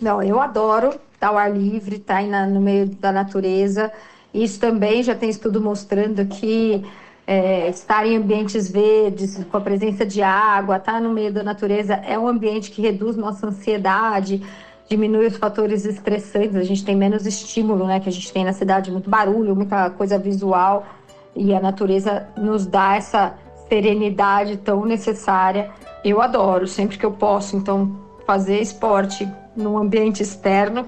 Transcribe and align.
Não, 0.00 0.22
eu 0.22 0.40
adoro 0.40 0.94
estar 1.12 1.26
ao 1.26 1.36
ar 1.36 1.50
livre, 1.50 1.96
estar 1.96 2.22
no 2.46 2.60
meio 2.60 2.86
da 2.86 3.10
natureza. 3.10 3.92
Isso 4.32 4.60
também 4.60 5.02
já 5.02 5.12
tem 5.12 5.28
estudo 5.28 5.60
mostrando 5.60 6.24
que 6.26 6.84
é, 7.26 7.68
estar 7.68 8.06
em 8.06 8.16
ambientes 8.16 8.70
verdes, 8.70 9.42
com 9.50 9.56
a 9.56 9.60
presença 9.60 10.06
de 10.06 10.22
água, 10.22 10.76
estar 10.76 11.00
no 11.00 11.12
meio 11.12 11.32
da 11.32 11.42
natureza 11.42 11.94
é 11.94 12.16
um 12.16 12.28
ambiente 12.28 12.70
que 12.70 12.80
reduz 12.80 13.16
nossa 13.16 13.48
ansiedade, 13.48 14.40
diminui 14.88 15.26
os 15.26 15.36
fatores 15.36 15.84
estressantes, 15.84 16.54
a 16.54 16.62
gente 16.62 16.84
tem 16.84 16.94
menos 16.94 17.26
estímulo, 17.26 17.84
né? 17.84 17.98
Que 17.98 18.08
a 18.08 18.12
gente 18.12 18.32
tem 18.32 18.44
na 18.44 18.52
cidade, 18.52 18.92
muito 18.92 19.10
barulho, 19.10 19.56
muita 19.56 19.90
coisa 19.90 20.16
visual, 20.16 20.86
e 21.34 21.52
a 21.52 21.58
natureza 21.58 22.28
nos 22.36 22.66
dá 22.66 22.94
essa 22.94 23.34
serenidade 23.68 24.58
tão 24.58 24.84
necessária. 24.84 25.72
Eu 26.04 26.22
adoro, 26.22 26.68
sempre 26.68 26.96
que 26.96 27.04
eu 27.04 27.10
posso, 27.10 27.56
então, 27.56 27.98
fazer 28.24 28.60
esporte 28.60 29.28
num 29.58 29.76
ambiente 29.76 30.22
externo. 30.22 30.86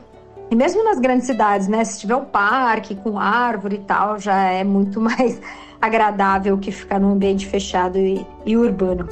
E 0.51 0.57
mesmo 0.57 0.83
nas 0.83 0.99
grandes 0.99 1.27
cidades, 1.27 1.69
né? 1.69 1.85
Se 1.85 2.01
tiver 2.01 2.17
um 2.17 2.25
parque 2.25 2.95
com 2.95 3.19
árvore 3.19 3.77
e 3.77 3.81
tal, 3.81 4.19
já 4.19 4.37
é 4.45 4.65
muito 4.65 4.99
mais 5.03 5.41
agradável 5.81 6.57
que 6.59 6.71
ficar 6.71 6.99
num 6.99 7.13
ambiente 7.13 7.47
fechado 7.47 7.99
e, 7.99 8.25
e 8.47 8.57
urbano. 8.57 9.09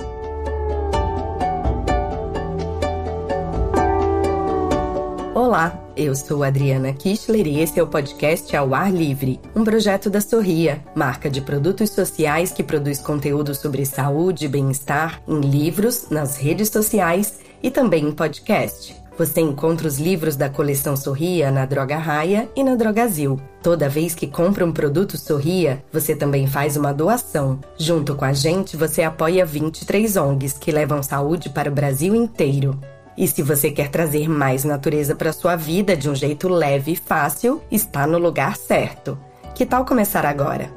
Olá, 5.35 5.79
eu 5.97 6.17
sou 6.17 6.43
Adriana 6.43 6.93
Kistler 6.93 7.47
e 7.47 7.61
esse 7.61 7.79
é 7.79 7.83
o 7.83 7.87
podcast 7.87 8.55
Ao 8.57 8.75
Ar 8.75 8.93
Livre, 8.93 9.41
um 9.55 9.63
projeto 9.63 10.11
da 10.11 10.21
Sorria, 10.21 10.85
marca 10.97 11.31
de 11.31 11.41
produtos 11.41 11.91
sociais 11.91 12.51
que 12.51 12.63
produz 12.63 12.99
conteúdo 12.99 13.55
sobre 13.55 13.87
saúde 13.87 14.47
e 14.47 14.49
bem-estar 14.49 15.23
em 15.29 15.41
livros, 15.41 16.11
nas 16.11 16.37
redes 16.37 16.69
sociais 16.69 17.39
e 17.63 17.71
também 17.71 18.05
em 18.05 18.13
podcast. 18.13 19.08
Você 19.19 19.41
encontra 19.41 19.89
os 19.89 19.99
livros 19.99 20.37
da 20.37 20.49
coleção 20.49 20.95
Sorria 20.95 21.51
na 21.51 21.67
Droga 21.67 21.97
Raia 21.97 22.49
e 22.55 22.63
na 22.63 22.77
Drogazil. 22.77 23.41
Toda 23.61 23.89
vez 23.89 24.15
que 24.15 24.29
compra 24.29 24.65
um 24.65 24.71
produto 24.71 25.19
Sorria, 25.19 25.83
você 25.93 26.15
também 26.15 26.47
faz 26.47 26.77
uma 26.77 26.95
doação. 26.95 27.59
Junto 27.77 28.15
com 28.15 28.25
a 28.25 28.33
gente, 28.33 28.77
você 28.77 29.03
apoia 29.03 29.45
23 29.45 30.17
ONGs 30.17 30.53
que 30.53 30.71
levam 30.71 31.03
saúde 31.03 31.51
para 31.51 31.69
o 31.69 31.75
Brasil 31.75 32.15
inteiro. 32.15 32.79
E 33.17 33.27
se 33.27 33.43
você 33.43 33.73
quer 33.73 33.89
trazer 33.89 34.29
mais 34.29 34.63
natureza 34.63 35.17
para 35.17 35.33
sua 35.33 35.57
vida 35.57 35.97
de 35.97 36.09
um 36.09 36.15
jeito 36.15 36.49
leve 36.49 36.93
e 36.93 36.97
fácil, 36.97 37.61
está 37.73 38.07
no 38.07 38.19
lugar 38.19 38.57
certo. 38.57 39.19
Que 39.53 39.67
tal 39.67 39.85
começar 39.85 40.25
agora? 40.25 40.71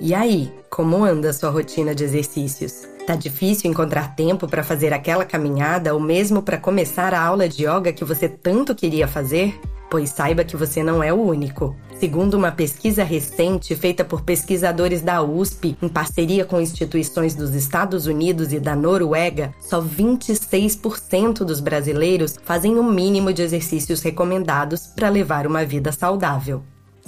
E 0.00 0.12
aí, 0.12 0.52
como 0.68 1.04
anda 1.04 1.32
sua 1.32 1.50
rotina 1.50 1.94
de 1.94 2.02
exercícios? 2.02 2.95
Tá 3.06 3.14
difícil 3.14 3.70
encontrar 3.70 4.16
tempo 4.16 4.48
para 4.48 4.64
fazer 4.64 4.92
aquela 4.92 5.24
caminhada 5.24 5.94
ou 5.94 6.00
mesmo 6.00 6.42
para 6.42 6.58
começar 6.58 7.14
a 7.14 7.22
aula 7.22 7.48
de 7.48 7.62
yoga 7.64 7.92
que 7.92 8.04
você 8.04 8.28
tanto 8.28 8.74
queria 8.74 9.06
fazer? 9.06 9.60
Pois 9.88 10.10
saiba 10.10 10.42
que 10.42 10.56
você 10.56 10.82
não 10.82 11.00
é 11.00 11.12
o 11.12 11.22
único. 11.22 11.76
Segundo 12.00 12.34
uma 12.34 12.50
pesquisa 12.50 13.04
recente 13.04 13.76
feita 13.76 14.04
por 14.04 14.22
pesquisadores 14.22 15.02
da 15.02 15.22
USP, 15.22 15.78
em 15.80 15.88
parceria 15.88 16.44
com 16.44 16.60
instituições 16.60 17.36
dos 17.36 17.54
Estados 17.54 18.08
Unidos 18.08 18.52
e 18.52 18.58
da 18.58 18.74
Noruega, 18.74 19.54
só 19.60 19.80
26% 19.80 21.44
dos 21.44 21.60
brasileiros 21.60 22.34
fazem 22.42 22.76
o 22.76 22.82
mínimo 22.82 23.32
de 23.32 23.40
exercícios 23.40 24.02
recomendados 24.02 24.88
para 24.88 25.08
levar 25.08 25.46
uma 25.46 25.64
vida 25.64 25.92
saudável. 25.92 26.64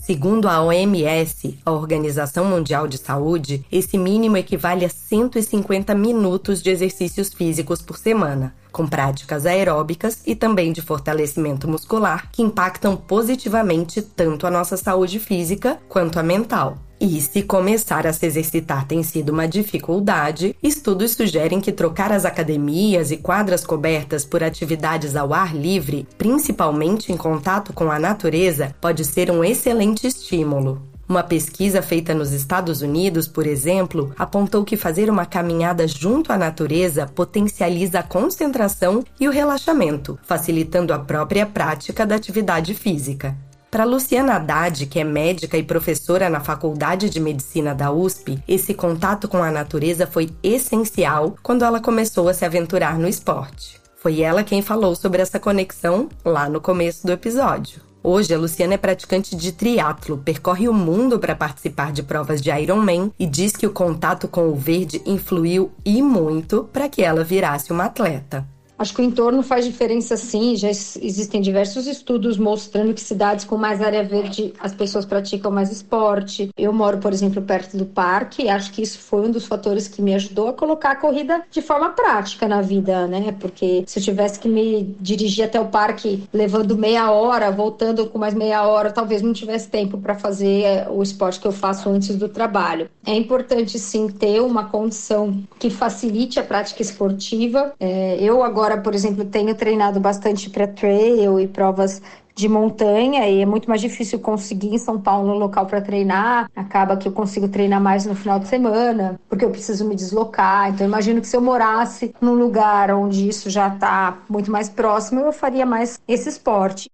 Segundo 0.09 0.49
a 0.49 0.63
OMS, 0.63 1.59
a 1.67 1.71
Organização 1.71 2.47
Mundial 2.47 2.89
de 2.89 2.97
Saúde, 2.97 3.63
esse 3.71 3.99
mínimo 3.99 4.39
equivale 4.39 4.87
a 4.87 4.89
150 4.89 5.95
minutos 5.95 6.63
de 6.63 6.71
exercícios 6.71 7.29
físicos 7.29 7.83
por 7.83 7.99
semana, 7.99 8.55
com 8.73 8.87
práticas 8.87 9.45
aeróbicas 9.45 10.23
e 10.25 10.35
também 10.35 10.73
de 10.73 10.81
fortalecimento 10.81 11.69
muscular 11.69 12.31
que 12.33 12.41
impactam 12.41 12.97
positivamente 12.97 14.01
tanto 14.01 14.47
a 14.47 14.51
nossa 14.51 14.79
saúde 14.79 15.21
física 15.21 15.79
quanto 15.91 16.19
a 16.19 16.23
mental. 16.23 16.79
E 17.01 17.21
se 17.21 17.43
começar 17.43 18.09
a 18.09 18.13
se 18.13 18.27
exercitar 18.27 18.85
tem 18.85 19.05
sido 19.05 19.31
uma 19.31 19.47
dificuldade, 19.47 20.57
estudos 20.61 21.13
sugerem 21.13 21.61
que 21.61 21.71
trocar 21.71 22.11
as 22.11 22.25
academias 22.25 23.13
e 23.13 23.17
quadras 23.17 23.65
cobertas 23.65 24.25
por 24.25 24.43
atividades 24.43 25.15
ao 25.15 25.33
ar 25.33 25.55
livre, 25.55 26.09
principalmente 26.19 27.13
em 27.13 27.17
contato 27.17 27.73
com 27.73 27.89
a 27.89 28.01
natureza, 28.01 28.75
pode 28.81 29.05
ser 29.05 29.31
um 29.31 29.45
excelente 29.45 30.09
estímulo. 30.09 30.83
Uma 31.09 31.23
pesquisa 31.23 31.81
feita 31.81 32.13
nos 32.13 32.33
Estados 32.33 32.83
Unidos, 32.83 33.29
por 33.29 33.47
exemplo, 33.47 34.13
apontou 34.19 34.65
que 34.65 34.77
fazer 34.77 35.09
uma 35.09 35.25
caminhada 35.25 35.87
junto 35.87 36.33
à 36.33 36.37
natureza 36.37 37.07
potencializa 37.07 38.01
a 38.01 38.03
concentração 38.03 39.05
e 39.19 39.27
o 39.27 39.31
relaxamento, 39.31 40.19
facilitando 40.25 40.93
a 40.93 40.99
própria 40.99 41.47
prática 41.47 42.05
da 42.05 42.17
atividade 42.17 42.75
física. 42.75 43.35
Para 43.71 43.85
Luciana 43.85 44.37
Haddad, 44.37 44.87
que 44.87 44.99
é 44.99 45.05
médica 45.05 45.59
e 45.59 45.63
professora 45.63 46.31
na 46.31 46.41
Faculdade 46.41 47.11
de 47.11 47.21
Medicina 47.21 47.75
da 47.75 47.93
USP, 47.93 48.43
esse 48.49 48.73
contato 48.73 49.29
com 49.29 49.43
a 49.43 49.51
natureza 49.51 50.07
foi 50.07 50.31
essencial 50.43 51.37
quando 51.43 51.67
ela 51.67 51.79
começou 51.79 52.31
a 52.31 52.35
se 52.35 52.47
aventurar 52.47 52.99
no 52.99 53.07
esporte. 53.07 53.79
Foi 53.97 54.23
ela 54.23 54.43
quem 54.43 54.63
falou 54.63 54.97
sobre 54.97 55.21
essa 55.21 55.39
conexão 55.39 56.09
lá 56.25 56.49
no 56.49 56.63
começo 56.63 57.07
do 57.07 57.13
episódio. 57.13 57.83
Hoje, 58.03 58.33
a 58.33 58.39
Luciana 58.39 58.75
é 58.75 58.79
praticante 58.79 59.37
de 59.37 59.53
triatlo, 59.53 60.17
percorre 60.17 60.67
o 60.67 60.73
mundo 60.73 61.19
para 61.19 61.37
participar 61.37 61.93
de 61.93 62.03
provas 62.03 62.41
de 62.41 62.51
Ironman 62.51 63.13
e 63.19 63.27
diz 63.27 63.53
que 63.53 63.67
o 63.67 63.73
contato 63.73 64.27
com 64.29 64.49
o 64.49 64.55
verde 64.55 65.03
influiu 65.05 65.71
e 65.85 66.01
muito 66.01 66.65
para 66.73 66.89
que 66.89 67.03
ela 67.03 67.23
virasse 67.23 67.71
uma 67.71 67.85
atleta. 67.85 68.47
Acho 68.79 68.95
que 68.95 69.01
o 69.01 69.05
entorno 69.05 69.43
faz 69.43 69.65
diferença 69.65 70.17
sim. 70.17 70.55
Já 70.57 70.69
existem 70.69 71.41
diversos 71.41 71.87
estudos 71.87 72.39
mostrando 72.39 72.95
que 72.95 73.01
cidades 73.01 73.45
com 73.45 73.57
mais 73.57 73.83
área 73.83 74.05
verde 74.05 74.53
as 74.61 74.73
pessoas 74.73 75.05
praticam 75.05 75.51
mais 75.51 75.73
esporte. 75.73 76.51
Eu 76.57 76.73
moro, 76.73 76.99
por 76.99 77.13
exemplo, 77.13 77.43
perto 77.43 77.77
do 77.77 77.85
parque 77.85 78.45
e 78.45 78.49
acho 78.49 78.73
que 78.73 78.83
isso 78.83 78.99
foi 79.01 79.27
um 79.27 79.31
dos 79.31 79.47
fatores 79.47 79.89
que 79.89 80.01
me 80.01 80.15
ajudou 80.15 80.49
a 80.49 80.53
colocar 80.53 80.93
a 80.93 80.97
corrida 80.97 81.43
de 81.51 81.61
forma 81.61 81.91
prática 81.91 82.47
na 82.47 82.61
vida, 82.61 83.07
né? 83.09 83.35
Porque 83.41 83.83
se 83.87 83.99
eu 83.99 84.03
tivesse 84.03 84.39
que 84.39 84.49
me 84.49 84.95
dirigir 85.01 85.45
até 85.45 85.61
o 85.61 85.67
parque 85.67 86.23
levando 86.33 86.77
meia 86.77 87.11
hora, 87.11 87.51
voltando 87.51 88.07
com 88.07 88.19
mais 88.19 88.35
meia 88.35 88.67
hora, 88.67 88.93
talvez 88.93 89.23
não 89.23 89.33
tivesse 89.33 89.69
tempo 89.69 89.99
para 89.99 90.15
fazer 90.15 90.63
eh, 90.63 90.89
o 90.89 91.03
esporte 91.03 91.41
que 91.41 91.47
eu 91.47 91.53
faço 91.53 91.89
antes 91.89 92.15
do 92.17 92.29
trabalho. 92.29 92.89
É 93.05 93.15
importante 93.15 93.79
sim 93.79 94.09
ter 94.09 94.41
uma 94.41 94.65
condição 94.65 95.43
que 95.59 95.71
facilite 95.71 96.39
a 96.39 96.45
prática 96.45 96.83
esportiva. 96.83 97.73
É, 97.81 98.19
eu 98.21 98.43
agora 98.43 98.68
Agora, 98.69 98.83
por 98.83 98.95
exemplo, 98.95 99.25
tenho 99.25 99.55
treinado 99.55 99.99
bastante 99.99 100.51
para 100.51 100.67
trail 100.67 101.41
e 101.41 101.49
provas 101.49 102.03
de 102.35 102.47
montanha 102.51 103.27
e 103.27 103.41
é 103.41 103.47
muito 103.47 103.67
mais 103.67 103.81
difícil 103.81 104.19
conseguir 104.19 104.75
em 104.75 104.79
São 104.79 105.01
Paulo 105.01 105.33
um 105.33 105.39
local 105.39 105.65
para 105.65 105.81
treinar. 105.81 106.51
Acaba 106.55 106.95
que 106.95 107.09
eu 107.09 107.13
consigo 107.13 107.49
treinar 107.49 107.81
mais 107.81 108.05
no 108.05 108.15
final 108.15 108.39
de 108.39 108.47
semana, 108.47 109.19
porque 109.27 109.43
eu 109.43 109.49
preciso 109.49 109.89
me 109.89 109.97
deslocar. 109.97 110.69
Então, 110.69 110.87
imagino 110.87 111.23
que 111.23 111.27
se 111.27 111.35
eu 111.35 111.41
morasse 111.41 112.15
num 112.21 112.35
lugar 112.35 112.91
onde 112.91 113.27
isso 113.27 113.49
já 113.49 113.69
está 113.69 114.19
muito 114.29 114.51
mais 114.51 114.69
próximo, 114.69 115.21
eu 115.21 115.33
faria 115.33 115.65
mais 115.65 115.99
esse 116.07 116.29
esporte. 116.29 116.91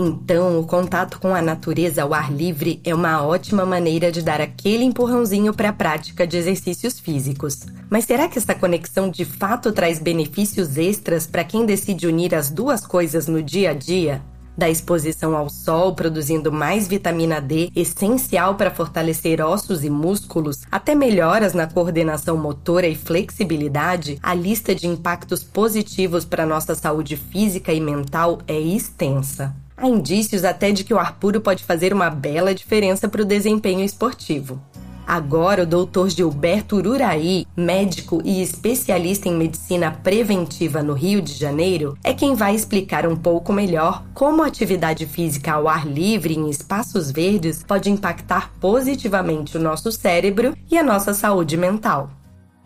Então, 0.00 0.60
o 0.60 0.64
contato 0.64 1.18
com 1.18 1.34
a 1.34 1.42
natureza 1.42 2.04
ao 2.04 2.14
ar 2.14 2.32
livre 2.32 2.80
é 2.84 2.94
uma 2.94 3.20
ótima 3.26 3.66
maneira 3.66 4.12
de 4.12 4.22
dar 4.22 4.40
aquele 4.40 4.84
empurrãozinho 4.84 5.52
para 5.52 5.70
a 5.70 5.72
prática 5.72 6.24
de 6.24 6.36
exercícios 6.36 7.00
físicos. 7.00 7.66
Mas 7.90 8.04
será 8.04 8.28
que 8.28 8.38
essa 8.38 8.54
conexão 8.54 9.10
de 9.10 9.24
fato 9.24 9.72
traz 9.72 9.98
benefícios 9.98 10.78
extras 10.78 11.26
para 11.26 11.42
quem 11.42 11.66
decide 11.66 12.06
unir 12.06 12.32
as 12.32 12.48
duas 12.48 12.86
coisas 12.86 13.26
no 13.26 13.42
dia 13.42 13.70
a 13.70 13.74
dia? 13.74 14.22
da 14.56 14.68
exposição 14.68 15.36
ao 15.36 15.48
sol, 15.48 15.94
produzindo 15.94 16.50
mais 16.50 16.88
vitamina 16.88 17.40
D, 17.40 17.70
essencial 17.76 18.56
para 18.56 18.72
fortalecer 18.72 19.40
ossos 19.40 19.84
e 19.84 19.90
músculos, 19.90 20.62
até 20.68 20.96
melhoras 20.96 21.54
na 21.54 21.68
coordenação 21.68 22.36
motora 22.36 22.88
e 22.88 22.96
flexibilidade, 22.96 24.18
a 24.20 24.34
lista 24.34 24.74
de 24.74 24.88
impactos 24.88 25.44
positivos 25.44 26.24
para 26.24 26.44
nossa 26.44 26.74
saúde 26.74 27.16
física 27.16 27.72
e 27.72 27.80
mental 27.80 28.40
é 28.48 28.58
extensa. 28.58 29.54
Há 29.80 29.86
indícios 29.86 30.44
até 30.44 30.72
de 30.72 30.82
que 30.82 30.92
o 30.92 30.98
ar 30.98 31.18
puro 31.20 31.40
pode 31.40 31.62
fazer 31.62 31.92
uma 31.92 32.10
bela 32.10 32.52
diferença 32.52 33.08
para 33.08 33.22
o 33.22 33.24
desempenho 33.24 33.84
esportivo. 33.84 34.60
Agora, 35.06 35.62
o 35.62 35.66
doutor 35.66 36.10
Gilberto 36.10 36.76
Ururaí, 36.76 37.46
médico 37.56 38.20
e 38.24 38.42
especialista 38.42 39.28
em 39.28 39.36
medicina 39.36 39.90
preventiva 39.90 40.82
no 40.82 40.92
Rio 40.92 41.22
de 41.22 41.32
Janeiro, 41.32 41.96
é 42.02 42.12
quem 42.12 42.34
vai 42.34 42.54
explicar 42.54 43.06
um 43.06 43.16
pouco 43.16 43.52
melhor 43.52 44.04
como 44.12 44.42
a 44.42 44.46
atividade 44.46 45.06
física 45.06 45.52
ao 45.52 45.68
ar 45.68 45.86
livre 45.86 46.34
em 46.34 46.50
espaços 46.50 47.10
verdes 47.10 47.62
pode 47.62 47.88
impactar 47.88 48.52
positivamente 48.60 49.56
o 49.56 49.60
nosso 49.60 49.90
cérebro 49.92 50.54
e 50.70 50.76
a 50.76 50.82
nossa 50.82 51.14
saúde 51.14 51.56
mental. 51.56 52.17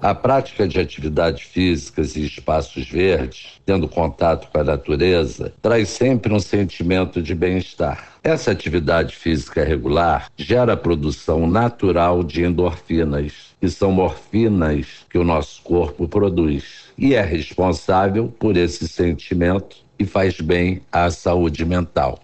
A 0.02 0.16
prática 0.16 0.66
de 0.66 0.80
atividades 0.80 1.42
físicas 1.42 2.16
e 2.16 2.24
espaços 2.24 2.88
verdes, 2.90 3.60
tendo 3.64 3.86
contato 3.86 4.48
com 4.50 4.58
a 4.58 4.64
natureza, 4.64 5.52
traz 5.62 5.90
sempre 5.90 6.34
um 6.34 6.40
sentimento 6.40 7.22
de 7.22 7.36
bem-estar. 7.36 8.08
Essa 8.20 8.50
atividade 8.50 9.14
física 9.14 9.62
regular 9.62 10.28
gera 10.36 10.72
a 10.72 10.76
produção 10.76 11.46
natural 11.46 12.24
de 12.24 12.42
endorfinas, 12.42 13.54
que 13.60 13.70
são 13.70 13.92
morfinas 13.92 15.06
que 15.08 15.18
o 15.18 15.22
nosso 15.22 15.62
corpo 15.62 16.08
produz, 16.08 16.86
e 16.98 17.14
é 17.14 17.22
responsável 17.22 18.26
por 18.40 18.56
esse 18.56 18.88
sentimento 18.88 19.76
e 19.96 20.04
faz 20.04 20.40
bem 20.40 20.82
à 20.90 21.12
saúde 21.12 21.64
mental. 21.64 22.18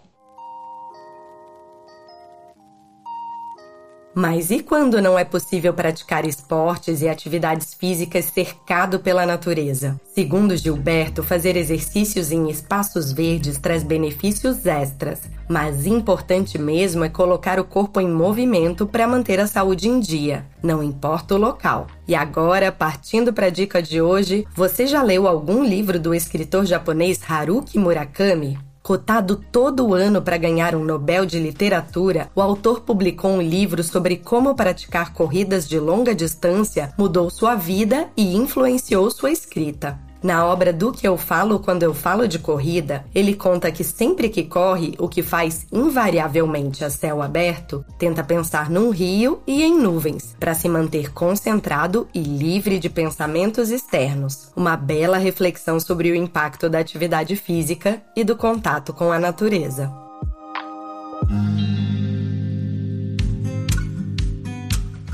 Mas 4.18 4.50
e 4.50 4.64
quando 4.64 5.00
não 5.00 5.16
é 5.16 5.22
possível 5.24 5.72
praticar 5.72 6.26
esportes 6.26 7.02
e 7.02 7.08
atividades 7.08 7.72
físicas 7.72 8.24
cercado 8.24 8.98
pela 8.98 9.24
natureza? 9.24 9.96
Segundo 10.12 10.56
Gilberto, 10.56 11.22
fazer 11.22 11.56
exercícios 11.56 12.32
em 12.32 12.50
espaços 12.50 13.12
verdes 13.12 13.58
traz 13.58 13.84
benefícios 13.84 14.66
extras, 14.66 15.20
mas 15.48 15.86
importante 15.86 16.58
mesmo 16.58 17.04
é 17.04 17.08
colocar 17.08 17.60
o 17.60 17.64
corpo 17.64 18.00
em 18.00 18.10
movimento 18.10 18.88
para 18.88 19.06
manter 19.06 19.38
a 19.38 19.46
saúde 19.46 19.88
em 19.88 20.00
dia, 20.00 20.44
não 20.60 20.82
importa 20.82 21.36
o 21.36 21.38
local. 21.38 21.86
E 22.08 22.16
agora, 22.16 22.72
partindo 22.72 23.32
para 23.32 23.46
a 23.46 23.50
dica 23.50 23.80
de 23.80 24.02
hoje, 24.02 24.44
você 24.52 24.84
já 24.88 25.00
leu 25.00 25.28
algum 25.28 25.62
livro 25.62 25.96
do 25.96 26.12
escritor 26.12 26.66
japonês 26.66 27.20
Haruki 27.30 27.78
Murakami? 27.78 28.58
Cotado 28.88 29.36
todo 29.36 29.92
ano 29.92 30.22
para 30.22 30.38
ganhar 30.38 30.74
um 30.74 30.82
Nobel 30.82 31.26
de 31.26 31.38
Literatura, 31.38 32.30
o 32.34 32.40
autor 32.40 32.80
publicou 32.80 33.32
um 33.32 33.42
livro 33.42 33.84
sobre 33.84 34.16
como 34.16 34.54
praticar 34.54 35.12
corridas 35.12 35.68
de 35.68 35.78
longa 35.78 36.14
distância 36.14 36.94
mudou 36.96 37.28
sua 37.28 37.54
vida 37.54 38.08
e 38.16 38.34
influenciou 38.34 39.10
sua 39.10 39.30
escrita. 39.30 40.07
Na 40.22 40.44
obra 40.44 40.72
Do 40.72 40.92
que 40.92 41.06
eu 41.06 41.16
falo 41.16 41.58
quando 41.58 41.82
eu 41.82 41.94
falo 41.94 42.26
de 42.26 42.38
corrida, 42.38 43.04
ele 43.14 43.34
conta 43.34 43.70
que 43.70 43.84
sempre 43.84 44.28
que 44.28 44.44
corre, 44.44 44.94
o 44.98 45.08
que 45.08 45.22
faz 45.22 45.66
invariavelmente 45.72 46.84
a 46.84 46.90
céu 46.90 47.22
aberto, 47.22 47.84
tenta 47.98 48.24
pensar 48.24 48.68
num 48.68 48.90
rio 48.90 49.40
e 49.46 49.62
em 49.62 49.78
nuvens, 49.78 50.36
para 50.38 50.54
se 50.54 50.68
manter 50.68 51.12
concentrado 51.12 52.08
e 52.12 52.20
livre 52.20 52.78
de 52.78 52.88
pensamentos 52.88 53.70
externos. 53.70 54.50
Uma 54.56 54.76
bela 54.76 55.18
reflexão 55.18 55.78
sobre 55.78 56.10
o 56.10 56.14
impacto 56.14 56.68
da 56.68 56.78
atividade 56.78 57.36
física 57.36 58.02
e 58.16 58.24
do 58.24 58.36
contato 58.36 58.92
com 58.92 59.12
a 59.12 59.18
natureza. 59.18 59.92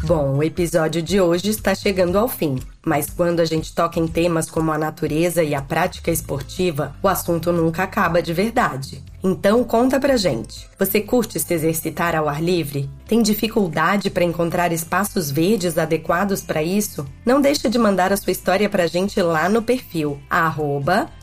Bom, 0.06 0.37
o 0.37 0.43
episódio 0.43 1.01
de 1.01 1.19
hoje 1.19 1.49
está 1.49 1.75
chegando 1.75 2.19
ao 2.19 2.29
fim, 2.29 2.59
mas 2.85 3.09
quando 3.09 3.41
a 3.41 3.45
gente 3.47 3.75
toca 3.75 3.99
em 3.99 4.06
temas 4.06 4.51
como 4.51 4.71
a 4.71 4.77
natureza 4.77 5.43
e 5.43 5.55
a 5.55 5.62
prática 5.62 6.11
esportiva, 6.11 6.95
o 7.03 7.09
assunto 7.09 7.51
nunca 7.51 7.85
acaba 7.85 8.21
de 8.21 8.31
verdade. 8.35 9.03
Então 9.23 9.65
conta 9.65 9.99
pra 9.99 10.19
gente. 10.19 10.69
Você 10.79 11.01
curte 11.01 11.41
se 11.41 11.55
exercitar 11.55 12.15
ao 12.15 12.29
ar 12.29 12.43
livre? 12.43 12.91
Tem 13.09 13.23
dificuldade 13.23 14.11
para 14.11 14.25
encontrar 14.25 14.73
espaços 14.73 15.31
verdes 15.31 15.79
adequados 15.79 16.43
para 16.43 16.62
isso? 16.62 17.06
Não 17.25 17.41
deixa 17.41 17.71
de 17.71 17.79
mandar 17.79 18.12
a 18.12 18.17
sua 18.19 18.33
história 18.33 18.69
pra 18.69 18.87
gente 18.87 19.23
lá 19.23 19.49
no 19.49 19.62
perfil 19.62 20.21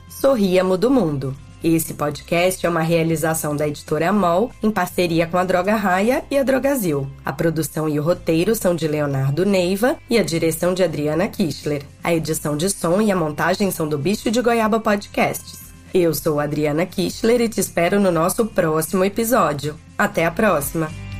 Sorriamo 0.10 0.76
do 0.76 0.90
Mundo. 0.90 1.36
Esse 1.64 1.94
podcast 1.94 2.66
é 2.66 2.70
uma 2.70 2.82
realização 2.82 3.56
da 3.56 3.68
editora 3.68 4.12
MOL 4.12 4.52
em 4.64 4.72
parceria 4.72 5.28
com 5.28 5.38
a 5.38 5.44
Droga 5.44 5.76
Raia 5.76 6.24
e 6.32 6.38
a 6.38 6.44
Drogazil. 6.44 7.08
A 7.24 7.32
produção 7.32 7.88
e 7.88 8.00
o 8.00 8.04
roteiro 8.04 8.56
são 8.56 8.76
de 8.76 8.88
Leonardo 8.88 9.46
Neiva 9.46 9.96
e 10.10 10.18
a 10.18 10.24
direção 10.24 10.74
de 10.74 10.84
Adriana 10.84 11.28
Kistler. 11.28 11.84
A 12.04 12.14
edição 12.14 12.58
de 12.58 12.68
som 12.70 13.00
e 13.00 13.12
a 13.12 13.16
montagem 13.16 13.70
são 13.70 13.88
do 13.88 13.98
Bicho 13.98 14.32
de 14.32 14.42
Goiaba 14.42 14.80
Podcasts. 14.80 15.60
Eu 15.94 16.16
sou 16.16 16.40
Adriana 16.40 16.86
Kistler 16.86 17.42
e 17.42 17.50
te 17.50 17.60
espero 17.60 18.00
no 18.00 18.12
nosso 18.12 18.46
próximo 18.46 19.06
episódio. 19.06 19.76
Até 19.98 20.26
a 20.26 20.32
próxima! 20.32 21.11